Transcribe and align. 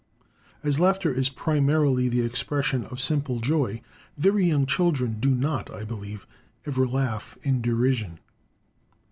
As 0.63 0.79
laughter 0.79 1.13
is 1.13 1.29
primarily 1.29 2.09
the 2.09 2.25
expression 2.25 2.85
of 2.85 2.99
simple 2.99 3.39
joy, 3.39 3.83
very 4.17 4.47
young 4.47 4.65
children 4.65 5.17
do 5.19 5.29
not, 5.29 5.69
I 5.69 5.85
believe, 5.85 6.25
ever 6.65 6.87
laugh 6.87 7.37
in 7.43 7.61
derision. 7.61 8.17